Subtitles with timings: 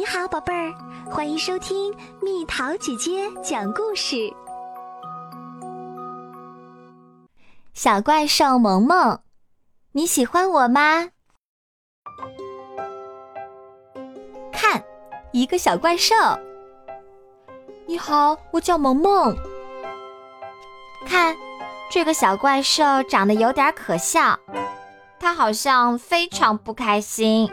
[0.00, 0.72] 你好，宝贝儿，
[1.10, 4.32] 欢迎收听蜜桃姐姐讲故事。
[7.74, 9.20] 小怪兽萌萌，
[9.92, 11.10] 你喜欢我吗？
[14.50, 14.82] 看，
[15.32, 16.14] 一个小怪兽。
[17.86, 19.36] 你好，我叫萌萌。
[21.04, 21.36] 看，
[21.90, 24.38] 这个小怪兽长得有点可笑，
[25.18, 27.52] 它好像非常不开心。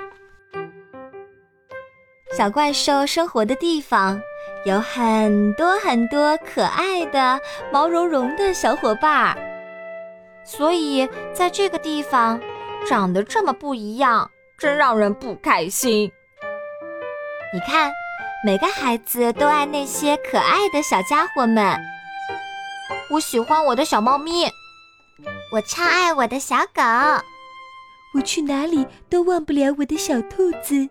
[2.37, 4.21] 小怪兽生活的地方
[4.64, 7.41] 有很多很多可爱的
[7.71, 9.36] 毛茸茸的小伙伴儿，
[10.46, 12.39] 所以在这个地方
[12.87, 14.29] 长得这么不一样，
[14.60, 16.11] 真让人不开心。
[17.51, 17.91] 你看，
[18.46, 21.75] 每个孩子都爱那些可爱的小家伙们。
[23.10, 24.46] 我喜欢我的小猫咪，
[25.51, 26.83] 我超爱我的小狗，
[28.13, 30.88] 我去哪里都忘不了我的小兔子。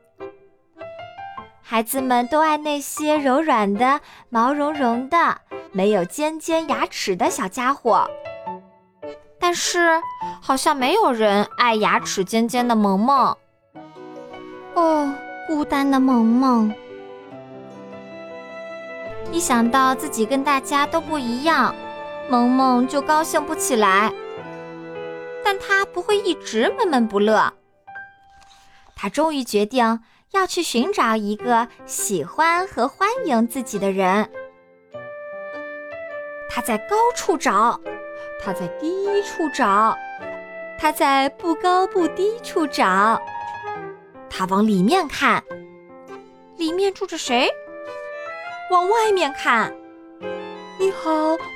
[1.69, 5.37] 孩子们都爱那些柔软的、毛茸茸的、
[5.73, 8.09] 没有尖尖牙齿的小家伙，
[9.41, 10.01] 但是
[10.41, 13.37] 好像没有人爱牙齿尖尖的萌萌。
[14.75, 15.13] 哦，
[15.49, 16.73] 孤单的萌萌！
[19.33, 21.75] 一想到自己跟大家都不一样，
[22.31, 24.13] 萌萌就高兴不起来。
[25.45, 27.53] 但他不会一直闷闷不乐。
[28.95, 29.99] 他终于决定。
[30.33, 34.29] 要去寻找一个喜欢和欢迎自己的人。
[36.51, 37.81] 他在高处找，
[38.43, 39.97] 他在低处找，
[40.79, 43.21] 他在不高不低处找。
[44.29, 45.43] 他往里面看，
[46.57, 47.49] 里面住着谁？
[48.71, 49.73] 往外面看，
[50.79, 51.11] 你好，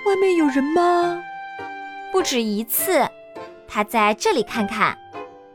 [0.07, 1.21] 外面有人吗？
[2.13, 3.09] 不止一次，
[3.67, 4.97] 他在这里看看，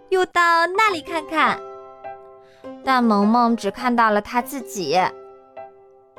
[0.10, 1.60] 又到那里看看。
[2.86, 4.96] 但萌萌只看到了他自己，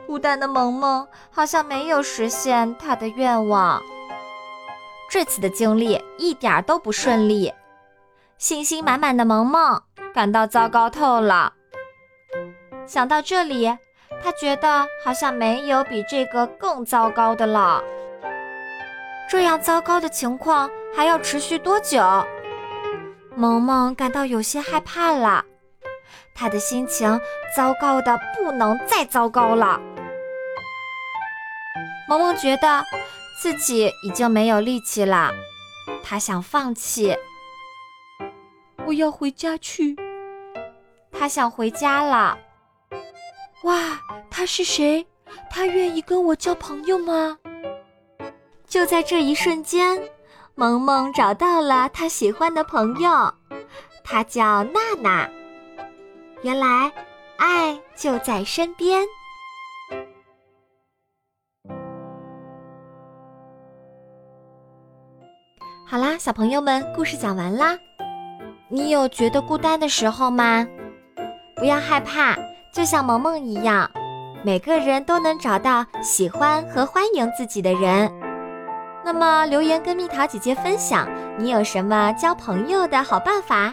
[0.04, 3.80] 孤单的萌萌好像没有实现他的愿望。
[5.08, 7.54] 这次的经历一点都不顺利，
[8.36, 9.80] 信心满满的萌萌
[10.12, 11.52] 感到糟糕透了。
[12.84, 13.66] 想到这里，
[14.22, 17.80] 他觉得好像没有比这个更糟糕的了。
[19.30, 22.02] 这样糟糕的情况还要持续多久？
[23.36, 25.44] 萌萌感到有些害怕了。
[26.34, 27.20] 他的心情
[27.56, 29.80] 糟糕的不能再糟糕了。
[32.08, 32.84] 萌萌觉得
[33.40, 35.32] 自己已经没有力气了，
[36.02, 37.16] 他想放弃。
[38.86, 39.96] 我要回家去。
[41.10, 42.38] 他想回家了。
[43.62, 44.00] 哇，
[44.30, 45.06] 他是谁？
[45.50, 47.38] 他愿意跟我交朋友吗？
[48.68, 50.00] 就在这一瞬间，
[50.54, 53.34] 萌萌找到了他喜欢的朋友，
[54.04, 55.28] 他叫娜娜。
[56.46, 56.92] 原来，
[57.38, 59.04] 爱就在身边。
[65.84, 67.76] 好啦，小朋友们，故事讲完啦。
[68.68, 70.64] 你有觉得孤单的时候吗？
[71.56, 72.36] 不要害怕，
[72.72, 73.90] 就像萌萌一样，
[74.44, 78.08] 每个人都能找到喜欢和欢迎自己的人。
[79.04, 81.08] 那么，留言跟蜜桃姐姐分享，
[81.40, 83.72] 你有什么交朋友的好办法？